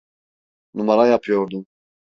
[0.73, 1.65] Numara yapıyordum.